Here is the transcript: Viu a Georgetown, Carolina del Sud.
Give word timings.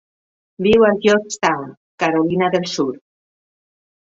Viu 0.67 0.85
a 0.87 0.87
Georgetown, 1.03 1.67
Carolina 2.05 2.49
del 2.57 2.67
Sud. 2.73 2.99